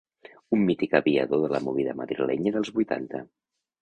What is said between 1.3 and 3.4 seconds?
de la “Movida” madrilenya dels vuitanta.